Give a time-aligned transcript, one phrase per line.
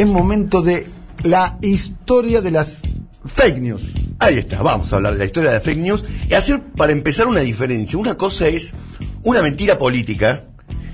[0.00, 0.86] Es momento de
[1.24, 2.80] la historia de las
[3.22, 3.82] fake news.
[4.18, 6.92] Ahí está, vamos a hablar de la historia de las fake news y hacer para
[6.92, 7.98] empezar una diferencia.
[7.98, 8.72] Una cosa es
[9.24, 10.44] una mentira política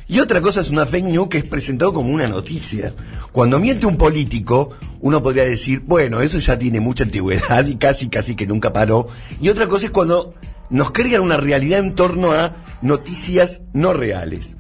[0.09, 2.95] y otra cosa es una fake news que es presentado como una noticia.
[3.31, 8.09] Cuando miente un político, uno podría decir, bueno, eso ya tiene mucha antigüedad y casi,
[8.09, 9.07] casi que nunca paró.
[9.41, 10.35] Y otra cosa es cuando
[10.69, 14.57] nos crean una realidad en torno a noticias no reales.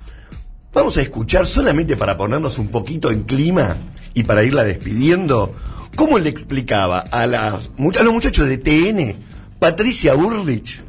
[0.72, 3.76] Vamos a escuchar solamente para ponernos un poquito en clima
[4.16, 5.54] y para irla despidiendo,
[5.94, 9.14] cómo le explicaba a, las, a los muchachos de TN,
[9.58, 10.82] Patricia Burrich,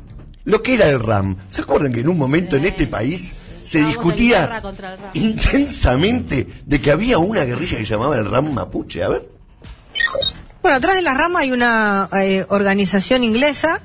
[0.46, 1.36] lo que era el RAM.
[1.50, 3.34] ¿Se acuerdan que en un momento en este país
[3.66, 4.62] se discutía
[5.14, 9.04] intensamente de que había una guerrilla que se llamaba el RAM Mapuche?
[9.04, 9.28] A ver.
[10.62, 13.82] Bueno, atrás de la rama hay una eh, organización inglesa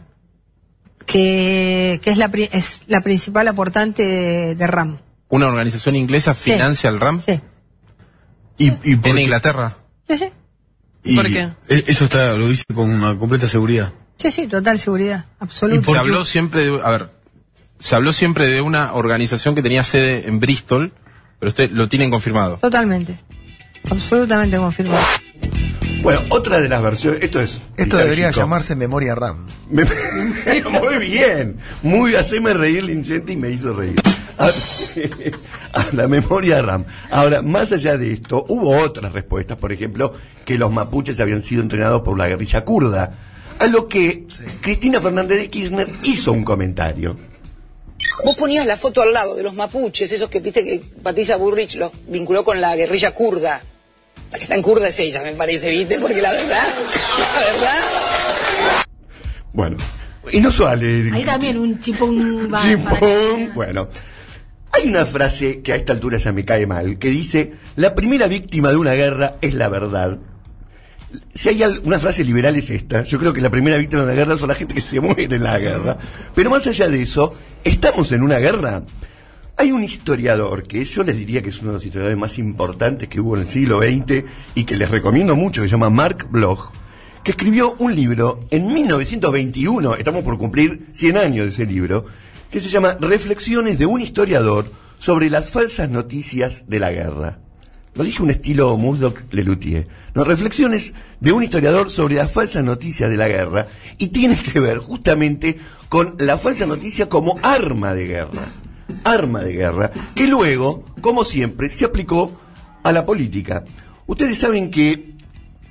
[1.04, 4.98] que, que es, la, es la principal aportante de, RAM.
[5.30, 7.20] ¿Una organización inglesa financia el RAM?
[7.20, 7.40] Sí.
[8.58, 9.76] ¿Y, y ¿En Inglaterra?
[10.08, 10.26] Sí, sí.
[11.04, 11.52] ¿Y ¿Por qué?
[11.68, 13.92] E-, eso está, lo dice con una completa seguridad.
[14.16, 15.90] Sí, sí, total seguridad, absoluta.
[15.90, 17.10] Se habló siempre de, a ver,
[17.80, 20.92] se habló siempre de una organización que tenía sede en Bristol,
[21.40, 22.58] pero usted lo tienen confirmado.
[22.58, 23.18] Totalmente,
[23.90, 25.02] absolutamente confirmado.
[26.02, 27.62] Bueno, otra de las versiones, esto es...
[27.76, 29.46] Esto debería llamarse memoria RAM.
[29.70, 34.00] muy bien, muy, haceme reír Lincente y me hizo reír.
[34.38, 36.84] A, la memoria RAM.
[37.10, 41.62] Ahora, más allá de esto, hubo otras respuestas, por ejemplo, que los mapuches habían sido
[41.62, 43.18] entrenados por la guerrilla kurda,
[43.58, 44.26] a lo que
[44.60, 47.16] Cristina Fernández de Kirchner hizo un comentario.
[48.24, 51.76] Vos ponías la foto al lado de los mapuches, esos que viste que Patricia Burrich
[51.76, 53.62] los vinculó con la guerrilla kurda.
[54.30, 55.98] La que está en kurda es ella, me parece, ¿viste?
[55.98, 56.68] Porque la verdad,
[57.34, 57.78] la verdad.
[59.52, 59.76] Bueno,
[60.30, 61.10] y no suele.
[61.12, 62.50] Ahí también un chipón.
[62.62, 63.88] Chipón, bueno.
[64.72, 68.26] Hay una frase que a esta altura ya me cae mal, que dice, la primera
[68.26, 70.18] víctima de una guerra es la verdad.
[71.34, 74.16] Si hay una frase liberal es esta, yo creo que la primera víctima de una
[74.16, 75.98] guerra son la gente que se muere en la guerra.
[76.34, 78.82] Pero más allá de eso, ¿estamos en una guerra?
[79.58, 83.08] Hay un historiador que yo les diría que es uno de los historiadores más importantes
[83.10, 84.24] que hubo en el siglo XX
[84.54, 86.72] y que les recomiendo mucho, que se llama Mark Bloch,
[87.22, 92.06] que escribió un libro en 1921, estamos por cumplir 100 años de ese libro,
[92.52, 97.38] que se llama Reflexiones de un historiador sobre las falsas noticias de la guerra.
[97.94, 99.88] Lo dije un estilo Murdoch Lelutier.
[100.14, 103.66] No, reflexiones de un historiador sobre las falsas noticias de la guerra
[103.98, 105.58] y tiene que ver justamente
[105.88, 108.52] con la falsa noticia como arma de guerra
[109.04, 112.32] arma de guerra, que luego, como siempre, se aplicó
[112.82, 113.64] a la política.
[114.06, 115.14] Ustedes saben que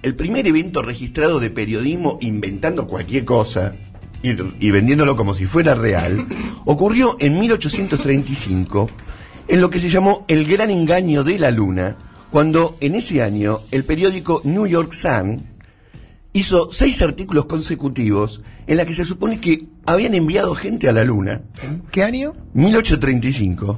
[0.01, 3.75] el primer evento registrado de periodismo inventando cualquier cosa
[4.23, 6.25] y, vendiéndolo como si fuera real,
[6.65, 8.89] ocurrió en 1835
[9.47, 11.97] en lo que se llamó el gran engaño de la luna,
[12.29, 15.51] cuando en ese año el periódico New York Sun
[16.33, 21.03] hizo seis artículos consecutivos en la que se supone que habían enviado gente a la
[21.03, 21.41] Luna.
[21.91, 22.33] ¿Qué año?
[22.53, 23.77] 1835.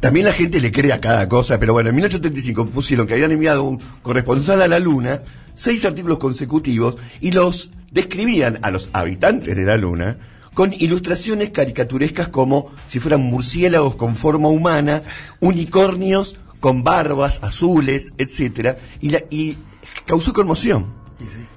[0.00, 3.32] También la gente le cree a cada cosa, pero bueno, en 1835 pusieron que habían
[3.32, 5.22] enviado un corresponsal a la Luna,
[5.54, 10.18] seis artículos consecutivos, y los describían a los habitantes de la Luna
[10.54, 15.02] con ilustraciones caricaturescas como si fueran murciélagos con forma humana,
[15.40, 19.58] unicornios con barbas azules, etcétera, y, y
[20.06, 21.00] causó conmoción.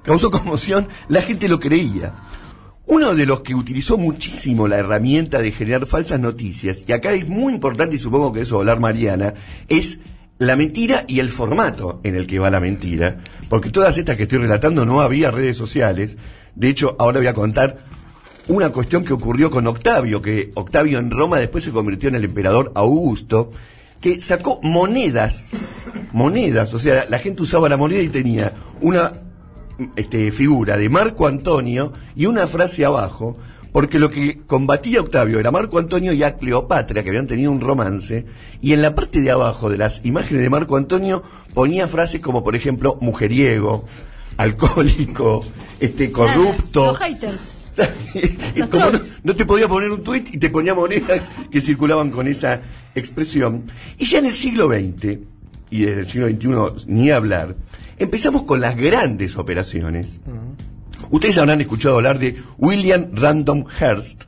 [0.02, 2.14] Causó conmoción, la gente lo creía.
[2.86, 7.28] Uno de los que utilizó muchísimo la herramienta de generar falsas noticias, y acá es
[7.28, 9.34] muy importante y supongo que eso hablar Mariana,
[9.68, 9.98] es
[10.38, 13.22] la mentira y el formato en el que va la mentira.
[13.48, 16.16] Porque todas estas que estoy relatando no había redes sociales.
[16.54, 17.84] De hecho, ahora voy a contar
[18.48, 22.24] una cuestión que ocurrió con Octavio, que Octavio en Roma después se convirtió en el
[22.24, 23.50] emperador Augusto,
[24.00, 25.48] que sacó monedas,
[26.12, 29.14] monedas, o sea, la gente usaba la moneda y tenía una
[29.96, 33.36] este, figura de Marco Antonio y una frase abajo,
[33.76, 37.60] porque lo que combatía Octavio era Marco Antonio y a Cleopatra, que habían tenido un
[37.60, 38.24] romance,
[38.62, 41.22] y en la parte de abajo de las imágenes de Marco Antonio
[41.52, 43.84] ponía frases como, por ejemplo, mujeriego,
[44.38, 45.44] alcohólico,
[45.78, 46.86] este, corrupto.
[46.86, 47.38] Los haters.
[48.70, 48.86] Como
[49.22, 52.62] no, te podía poner un tuit y te ponía monedas que circulaban con esa
[52.94, 53.64] expresión.
[53.98, 55.18] Y ya en el siglo XX,
[55.68, 57.54] y desde el siglo XXI ni hablar,
[57.98, 60.18] Empezamos con las grandes operaciones.
[61.10, 64.24] Ustedes habrán escuchado hablar de William Random Hearst.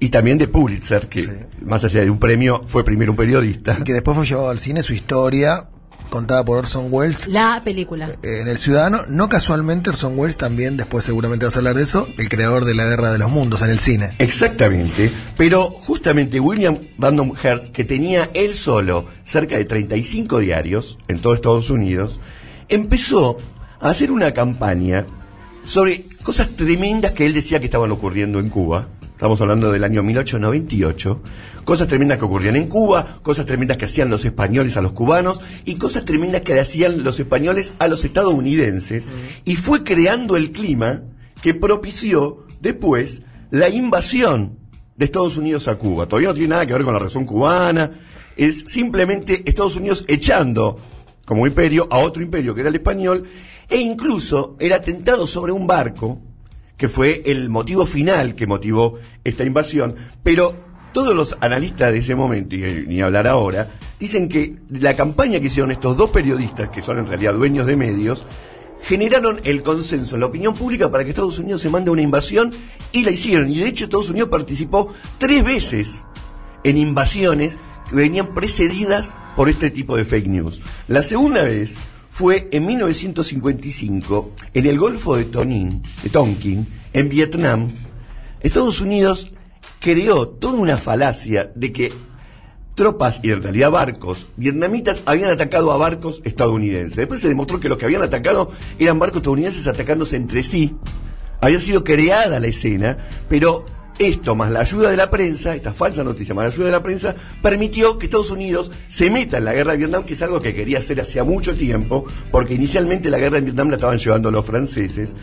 [0.00, 3.76] Y también de Pulitzer, que más allá de un premio, fue primero un periodista.
[3.78, 5.68] Y que después fue llevado al cine su historia,
[6.08, 7.28] contada por Orson Welles.
[7.28, 8.10] La película.
[8.22, 11.84] Eh, en El Ciudadano, no casualmente Orson Welles también, después seguramente vas a hablar de
[11.84, 14.14] eso, el creador de la Guerra de los Mundos en el cine.
[14.18, 21.20] Exactamente, pero justamente William Random Hearst, que tenía él solo cerca de 35 diarios en
[21.20, 22.20] todo Estados Unidos,
[22.68, 23.38] empezó
[23.80, 25.06] a hacer una campaña
[25.64, 28.88] sobre cosas tremendas que él decía que estaban ocurriendo en Cuba.
[29.12, 31.22] Estamos hablando del año 1898.
[31.64, 35.40] Cosas tremendas que ocurrían en Cuba, cosas tremendas que hacían los españoles a los cubanos
[35.64, 39.04] y cosas tremendas que hacían los españoles a los estadounidenses.
[39.44, 41.02] Y fue creando el clima
[41.42, 44.58] que propició después la invasión
[44.96, 46.06] de Estados Unidos a Cuba.
[46.06, 48.00] Todavía no tiene nada que ver con la razón cubana,
[48.36, 50.78] es simplemente Estados Unidos echando
[51.30, 53.22] como imperio a otro imperio que era el español
[53.68, 56.18] e incluso el atentado sobre un barco
[56.76, 59.94] que fue el motivo final que motivó esta invasión,
[60.24, 60.56] pero
[60.92, 65.46] todos los analistas de ese momento, y ni hablar ahora, dicen que la campaña que
[65.46, 68.26] hicieron estos dos periodistas, que son en realidad dueños de medios,
[68.82, 72.52] generaron el consenso en la opinión pública para que Estados Unidos se mande una invasión
[72.90, 73.48] y la hicieron.
[73.48, 76.04] Y de hecho Estados Unidos participó tres veces
[76.64, 77.60] en invasiones
[77.92, 80.60] venían precedidas por este tipo de fake news.
[80.88, 81.76] La segunda vez
[82.10, 87.68] fue en 1955 en el Golfo de Tonin, de Tonkin, en Vietnam.
[88.40, 89.34] Estados Unidos
[89.80, 91.92] creó toda una falacia de que
[92.74, 96.96] tropas y en realidad barcos vietnamitas habían atacado a barcos estadounidenses.
[96.96, 100.76] Después se demostró que los que habían atacado eran barcos estadounidenses atacándose entre sí.
[101.40, 103.64] Había sido creada la escena, pero
[104.00, 106.82] esto, más la ayuda de la prensa, esta falsa noticia, más la ayuda de la
[106.82, 110.40] prensa, permitió que Estados Unidos se meta en la guerra de Vietnam, que es algo
[110.40, 114.30] que quería hacer hacía mucho tiempo, porque inicialmente la guerra de Vietnam la estaban llevando
[114.30, 115.14] los franceses.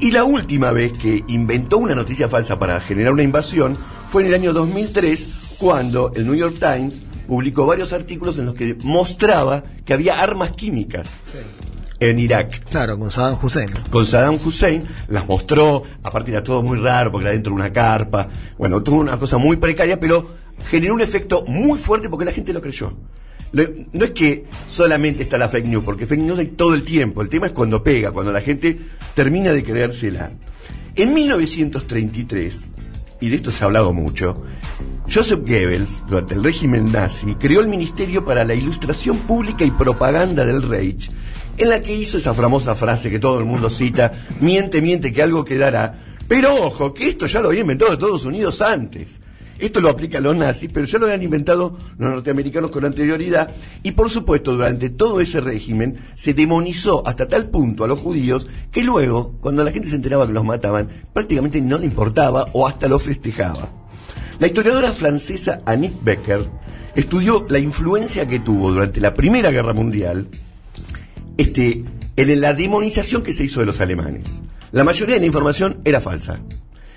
[0.00, 3.78] Y la última vez que inventó una noticia falsa para generar una invasión
[4.10, 8.54] fue en el año 2003, cuando el New York Times publicó varios artículos en los
[8.54, 11.08] que mostraba que había armas químicas
[12.00, 12.64] en Irak.
[12.70, 13.70] Claro, con Saddam Hussein.
[13.90, 17.72] Con Saddam Hussein, las mostró, aparte era todo muy raro porque era dentro de una
[17.72, 18.28] carpa,
[18.58, 20.36] bueno, tuvo una cosa muy precaria, pero
[20.68, 22.92] generó un efecto muy fuerte porque la gente lo creyó.
[23.52, 27.22] No es que solamente está la fake news, porque fake news hay todo el tiempo,
[27.22, 28.78] el tema es cuando pega, cuando la gente
[29.14, 30.32] termina de creérsela.
[30.94, 32.72] En 1933,
[33.20, 34.42] y de esto se ha hablado mucho,
[35.08, 40.44] Joseph Goebbels, durante el régimen nazi, creó el Ministerio para la Ilustración Pública y Propaganda
[40.44, 41.10] del Reich,
[41.56, 45.22] en la que hizo esa famosa frase que todo el mundo cita, miente, miente, que
[45.22, 46.16] algo quedará.
[46.28, 49.06] Pero ojo, que esto ya lo había inventado Estados Unidos antes.
[49.58, 53.54] Esto lo aplica a los nazis, pero ya lo habían inventado los norteamericanos con anterioridad.
[53.84, 58.48] Y por supuesto, durante todo ese régimen se demonizó hasta tal punto a los judíos
[58.70, 62.66] que luego, cuando la gente se enteraba que los mataban, prácticamente no le importaba o
[62.66, 63.75] hasta lo festejaba.
[64.38, 66.46] La historiadora francesa Annick Becker
[66.94, 70.28] estudió la influencia que tuvo durante la Primera Guerra Mundial
[71.38, 71.84] este,
[72.16, 74.24] en la demonización que se hizo de los alemanes.
[74.72, 76.40] La mayoría de la información era falsa.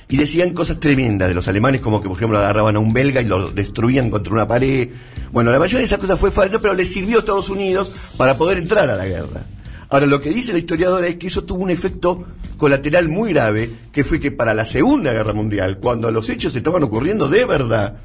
[0.09, 3.21] Y decían cosas tremendas de los alemanes, como que, por ejemplo, agarraban a un belga
[3.21, 4.89] y lo destruían contra una pared.
[5.31, 8.35] Bueno, la mayoría de esas cosas fue falsa, pero les sirvió a Estados Unidos para
[8.35, 9.45] poder entrar a la guerra.
[9.89, 12.25] Ahora, lo que dice la historiadora es que eso tuvo un efecto
[12.57, 16.83] colateral muy grave, que fue que para la Segunda Guerra Mundial, cuando los hechos estaban
[16.83, 18.01] ocurriendo de verdad,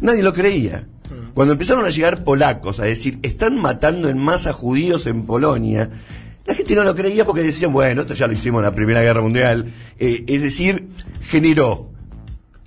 [0.00, 0.86] nadie lo creía.
[1.34, 5.90] Cuando empezaron a llegar polacos a decir, están matando en masa judíos en Polonia,
[6.48, 9.02] la gente no lo creía porque decían, bueno, esto ya lo hicimos en la Primera
[9.02, 9.72] Guerra Mundial.
[9.98, 10.88] Eh, es decir,
[11.22, 11.90] generó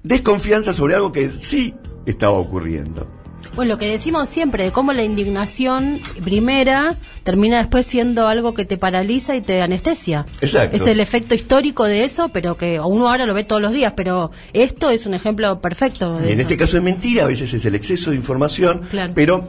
[0.03, 1.73] desconfianza sobre algo que sí
[2.05, 3.20] estaba ocurriendo.
[3.55, 8.65] Bueno, lo que decimos siempre, de cómo la indignación primera termina después siendo algo que
[8.65, 10.25] te paraliza y te anestesia.
[10.39, 10.77] Exacto.
[10.77, 13.93] Es el efecto histórico de eso, pero que uno ahora lo ve todos los días,
[13.95, 16.17] pero esto es un ejemplo perfecto.
[16.19, 16.41] De Y en eso.
[16.43, 19.11] este caso es mentira, a veces es el exceso de información, Claro.
[19.13, 19.47] pero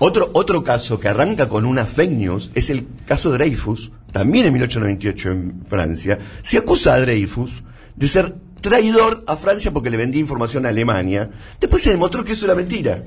[0.00, 4.52] otro, otro caso que arranca con una fake news es el caso Dreyfus, también en
[4.54, 6.18] 1898 en Francia.
[6.42, 7.62] Se acusa a Dreyfus
[7.94, 11.30] de ser traidor a Francia porque le vendía información a Alemania.
[11.60, 13.04] Después se demostró que eso era mentira.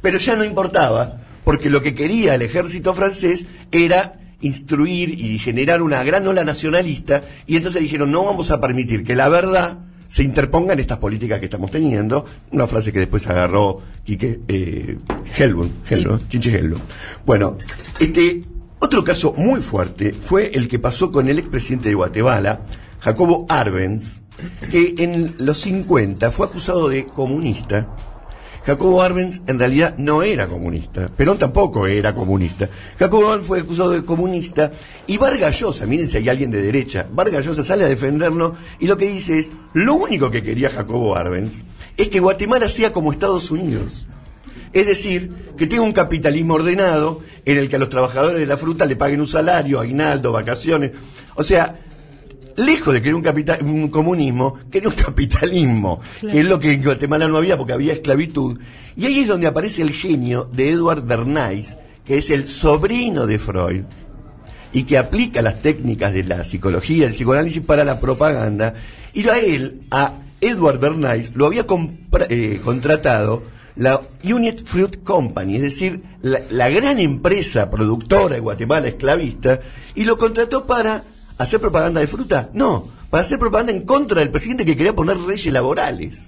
[0.00, 5.82] Pero ya no importaba, porque lo que quería el ejército francés era instruir y generar
[5.82, 9.78] una gran ola nacionalista, y entonces dijeron, no vamos a permitir que la verdad
[10.08, 14.98] se interponga en estas políticas que estamos teniendo, una frase que después agarró Quique eh,
[15.36, 16.82] Helbund, Chinche Helbund.
[17.26, 17.58] Bueno,
[18.00, 18.44] este
[18.78, 22.60] otro caso muy fuerte fue el que pasó con el expresidente de Guatemala,
[23.00, 24.20] Jacobo Arbenz,
[24.70, 27.88] que en los 50 fue acusado de comunista
[28.68, 32.68] Jacobo Arbenz en realidad no era comunista, Perón tampoco era comunista.
[32.98, 34.70] Jacobo Arbenz fue acusado de comunista
[35.06, 38.86] y Vargas Llosa, miren si hay alguien de derecha, Vargas Llosa sale a defenderlo y
[38.86, 41.62] lo que dice es, lo único que quería Jacobo Arbenz
[41.96, 44.06] es que Guatemala sea como Estados Unidos.
[44.74, 48.58] Es decir, que tenga un capitalismo ordenado en el que a los trabajadores de la
[48.58, 50.92] fruta le paguen un salario, aguinaldo, vacaciones.
[51.36, 51.87] O sea,
[52.58, 56.82] lejos de querer un, capital, un comunismo, quería un capitalismo, que es lo que en
[56.82, 58.58] Guatemala no había porque había esclavitud.
[58.96, 63.38] Y ahí es donde aparece el genio de Edward Bernays, que es el sobrino de
[63.38, 63.84] Freud,
[64.72, 68.74] y que aplica las técnicas de la psicología, del psicoanálisis para la propaganda,
[69.14, 71.64] y a él, a Edward Bernays, lo había
[72.28, 73.44] eh, contratado
[73.76, 79.60] la Unit Fruit Company, es decir, la, la gran empresa productora de Guatemala esclavista,
[79.94, 81.04] y lo contrató para
[81.38, 82.50] hacer propaganda de fruta.
[82.52, 86.18] No, para hacer propaganda en contra del presidente que quería poner leyes laborales.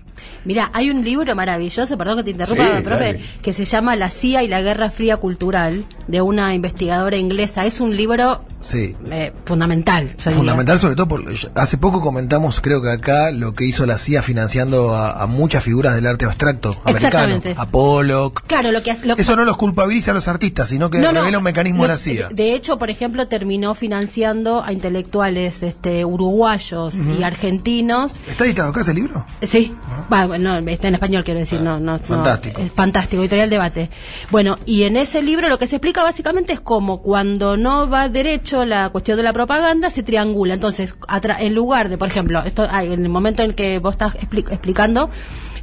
[0.45, 3.21] Mira, hay un libro maravilloso, perdón que te interrumpa, Sí, profe, dale.
[3.43, 7.67] que se llama La CIA y la Guerra Fría Cultural, de una investigadora inglesa.
[7.67, 8.95] Es un libro Sí.
[9.11, 10.11] eh, fundamental.
[10.19, 11.25] Fundamental sobre todo, por,
[11.55, 15.62] hace poco comentamos, creo que acá, lo que hizo la CIA financiando a, a muchas
[15.65, 17.41] figuras del arte abstracto americano.
[17.57, 18.43] A Pollock.
[18.47, 21.39] Claro, lo que Eso no los culpabiliza a los artistas, sino que No, no, revela
[21.39, 22.29] un mecanismo de la CIA.
[22.31, 28.12] De hecho, por ejemplo, terminó financiando a intelectuales este, uruguayos y argentinos.
[28.27, 29.25] ¿Está editado acá ese libro?
[29.43, 29.75] Sí,
[30.11, 32.61] Bueno, está en español, quiero decir, no, no, no, Fantástico.
[32.61, 33.90] es fantástico, editorial debate.
[34.31, 38.09] Bueno, y en ese libro lo que se explica básicamente es cómo cuando no va
[38.09, 40.55] derecho la cuestión de la propaganda se triangula.
[40.55, 40.97] Entonces,
[41.38, 44.50] en lugar de, por ejemplo, esto, ah, en el momento en que vos estás expli-
[44.50, 45.11] explicando,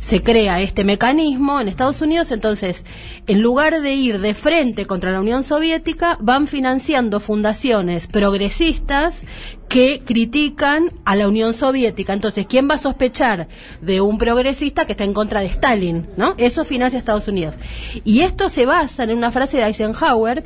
[0.07, 2.77] se crea este mecanismo en Estados Unidos, entonces,
[3.27, 9.15] en lugar de ir de frente contra la Unión Soviética, van financiando fundaciones progresistas
[9.67, 12.13] que critican a la Unión Soviética.
[12.13, 13.49] Entonces, ¿quién va a sospechar
[13.81, 16.07] de un progresista que está en contra de Stalin?
[16.15, 16.35] ¿no?
[16.37, 17.55] Eso financia Estados Unidos.
[18.05, 20.43] Y esto se basa en una frase de Eisenhower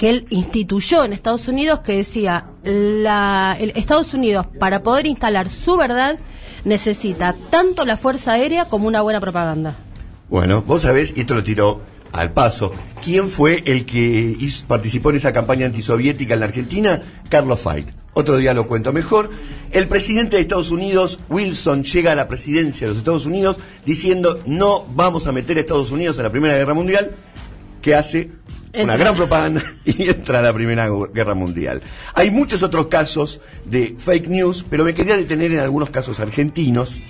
[0.00, 6.18] que él instituyó en Estados Unidos que decía, Estados Unidos para poder instalar su verdad
[6.64, 9.76] necesita tanto la Fuerza Aérea como una buena propaganda.
[10.30, 12.72] Bueno, vos sabés, y esto lo tiró al paso,
[13.04, 17.02] ¿quién fue el que participó en esa campaña antisoviética en la Argentina?
[17.28, 17.92] Carlos Fait.
[18.14, 19.28] Otro día lo cuento mejor.
[19.70, 24.40] El presidente de Estados Unidos, Wilson, llega a la presidencia de los Estados Unidos diciendo
[24.46, 27.10] no vamos a meter a Estados Unidos a la Primera Guerra Mundial,
[27.82, 28.30] que hace
[28.74, 31.82] una gran propaganda y entra la Primera Guerra Mundial.
[32.14, 37.00] Hay muchos otros casos de fake news, pero me quería detener en algunos casos argentinos.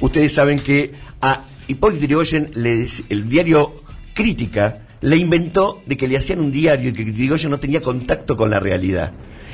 [0.00, 3.82] Ustedes saben que a Hipólito Yrigoyen el diario
[4.14, 8.36] Crítica le inventó de que le hacían un diario y que Yrigoyen no tenía contacto
[8.36, 9.12] con la realidad.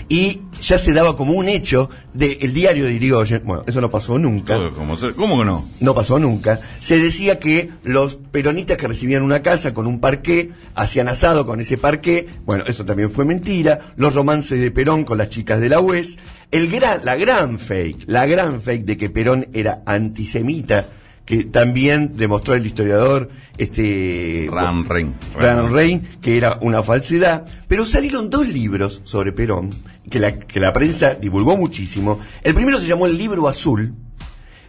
[0.08, 4.18] Y ya se daba como un hecho del diario de Irigoyen, bueno, eso no pasó
[4.18, 4.56] nunca
[4.96, 5.68] ser- ¿Cómo que no?
[5.80, 10.52] no pasó nunca, se decía que los peronistas que recibían una casa con un parqué,
[10.76, 15.18] hacían asado con ese parqué, bueno, eso también fue mentira, los romances de Perón con
[15.18, 16.18] las chicas de la UES,
[16.52, 20.88] el gran, la gran fake, la gran fake de que Perón era antisemita,
[21.26, 23.28] que también demostró el historiador
[23.59, 25.14] este Ran Rein.
[25.35, 29.75] Ran Rein, que era una falsedad, pero salieron dos libros sobre Perón,
[30.09, 32.21] que la, que la prensa divulgó muchísimo.
[32.42, 33.95] El primero se llamó El Libro Azul,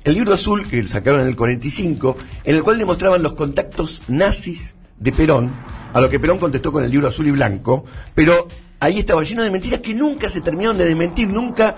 [0.03, 4.73] el libro azul que sacaron en el 45, en el cual demostraban los contactos nazis
[4.97, 5.53] de Perón,
[5.93, 7.83] a lo que Perón contestó con el libro azul y blanco,
[8.15, 8.47] pero
[8.79, 11.75] ahí estaba lleno de mentiras que nunca se terminaron de desmentir, nunca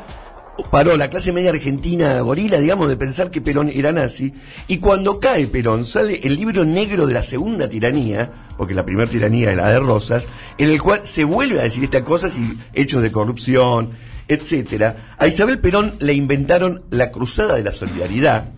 [0.69, 4.33] paró la clase media argentina gorila, digamos, de pensar que Perón era nazi,
[4.67, 9.09] y cuando cae Perón sale el libro negro de la segunda tiranía, porque la primera
[9.09, 10.25] tiranía era la de Rosas,
[10.57, 13.91] en el cual se vuelve a decir estas cosas y hechos de corrupción,
[14.27, 15.15] etcétera.
[15.17, 18.51] A Isabel Perón le inventaron la cruzada de la solidaridad,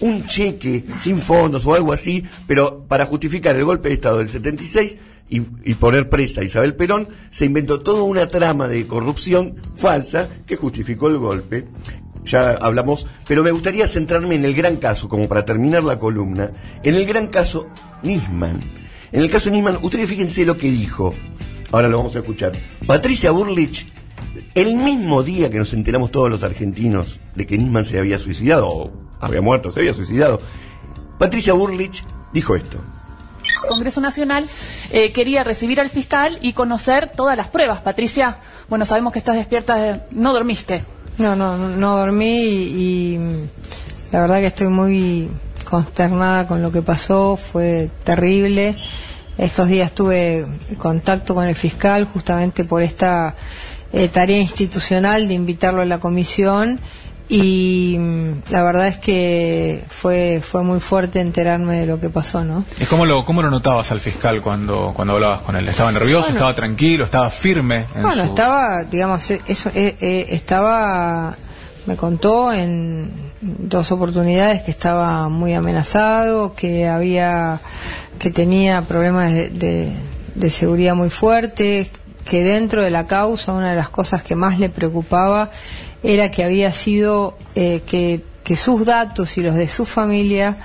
[0.00, 4.30] un cheque sin fondos o algo así, pero para justificar el golpe de Estado del
[4.30, 4.98] 76
[5.30, 10.28] y, y poner presa a Isabel Perón, se inventó toda una trama de corrupción falsa
[10.46, 11.64] que justificó el golpe.
[12.24, 16.50] Ya hablamos, pero me gustaría centrarme en el gran caso, como para terminar la columna,
[16.82, 17.68] en el gran caso
[18.02, 18.60] Nisman.
[19.12, 21.14] En el caso Nisman, ustedes fíjense lo que dijo.
[21.72, 22.52] Ahora lo vamos a escuchar.
[22.86, 23.86] Patricia Burlich
[24.54, 28.68] el mismo día que nos enteramos todos los argentinos de que Nisman se había suicidado,
[28.68, 30.40] o había muerto, se había suicidado,
[31.18, 32.78] Patricia Burlich dijo esto.
[33.70, 34.44] Congreso Nacional
[34.92, 37.80] eh, quería recibir al fiscal y conocer todas las pruebas.
[37.82, 40.84] Patricia, bueno, sabemos que estás despierta, no dormiste.
[41.18, 43.18] No, no, no- dormí y,
[44.10, 45.30] la verdad que estoy muy
[45.64, 48.74] consternada con lo que pasó, fue terrible.
[49.38, 50.46] Estos días tuve
[50.78, 53.36] contacto con el fiscal justamente por esta
[53.92, 56.80] eh, tarea institucional de invitarlo a la comisión
[57.30, 62.44] y mm, la verdad es que fue fue muy fuerte enterarme de lo que pasó,
[62.44, 62.64] ¿no?
[62.80, 65.68] ¿Y cómo lo, cómo lo notabas al fiscal cuando, cuando hablabas con él?
[65.68, 66.22] ¿Estaba nervioso?
[66.24, 66.36] Bueno.
[66.36, 67.04] ¿Estaba tranquilo?
[67.04, 67.86] ¿Estaba firme?
[67.94, 71.36] En Bueno, su- estaba, digamos, eh, eso, eh, eh, estaba,
[71.86, 73.10] me contó en
[73.40, 77.60] dos oportunidades que estaba muy amenazado, que había,
[78.18, 79.92] que tenía problemas de, de-
[80.34, 81.90] de seguridad muy fuertes,
[82.30, 85.50] que dentro de la causa una de las cosas que más le preocupaba
[86.00, 88.22] era que había sido eh, que,
[88.56, 90.56] sus datos y los de su familia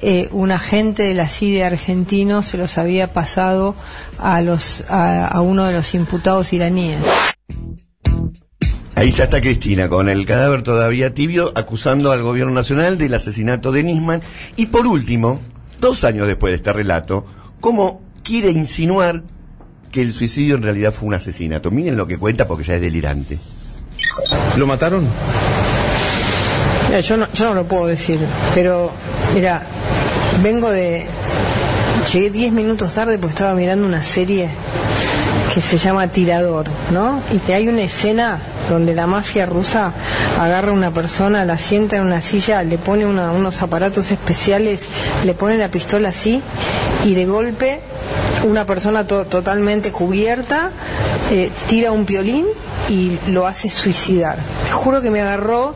[0.00, 3.74] eh, un agente de la CIDE argentino se los había pasado
[4.18, 6.98] a los a uno de los imputados iraníes.
[8.94, 13.70] Ahí ya está Cristina, con el cadáver todavía tibio, acusando al gobierno nacional del asesinato
[13.70, 14.22] de Nisman.
[14.56, 15.40] Y por último,
[15.78, 17.26] dos años después de este relato,
[17.60, 19.22] cómo quiere insinuar
[19.96, 21.70] que el suicidio en realidad fue un asesinato.
[21.70, 23.38] Miren lo que cuenta porque ya es delirante.
[24.58, 25.06] ¿Lo mataron?
[26.88, 28.18] Mira, yo, no, yo no lo puedo decir,
[28.54, 28.90] pero
[29.34, 29.62] mira,
[30.42, 31.06] vengo de...
[32.12, 34.48] Llegué 10 minutos tarde porque estaba mirando una serie
[35.54, 37.22] que se llama Tirador, ¿no?
[37.32, 38.38] Y que hay una escena
[38.68, 39.92] donde la mafia rusa
[40.38, 44.86] agarra a una persona, la sienta en una silla, le pone una- unos aparatos especiales,
[45.24, 46.42] le pone la pistola así
[47.06, 47.80] y de golpe
[48.44, 50.70] una persona to- totalmente cubierta
[51.30, 52.46] eh, tira un violín
[52.88, 54.36] y lo hace suicidar.
[54.66, 55.74] Te juro que me agarró,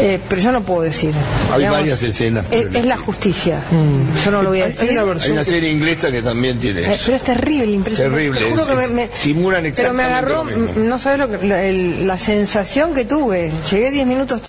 [0.00, 1.12] eh, pero yo no puedo decir.
[1.52, 3.60] Hay varias escenas, Es, la justicia.
[4.24, 4.90] Yo no lo voy a decir.
[4.98, 7.02] Hay una serie inglesa que también tiene Eh, eso.
[7.04, 8.16] pero es terrible, impresionante.
[8.18, 10.68] Terrible, Te juro es- que me, me- simulan Pero me exactamente agarró, lo mismo.
[10.82, 13.52] mm, no sabes lo que, la, el- la sensación que tuve.
[13.70, 14.40] Llegué 10 minutos